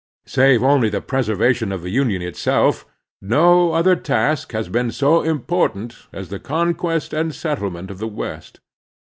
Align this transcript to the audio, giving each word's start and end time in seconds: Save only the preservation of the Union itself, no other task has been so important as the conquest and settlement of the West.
Save 0.25 0.63
only 0.63 0.89
the 0.89 0.99
preservation 0.99 1.71
of 1.71 1.83
the 1.83 1.91
Union 1.91 2.23
itself, 2.23 2.87
no 3.21 3.73
other 3.73 3.95
task 3.95 4.51
has 4.51 4.67
been 4.67 4.89
so 4.89 5.21
important 5.21 5.95
as 6.11 6.29
the 6.29 6.39
conquest 6.39 7.13
and 7.13 7.35
settlement 7.35 7.91
of 7.91 7.99
the 7.99 8.07
West. 8.07 8.61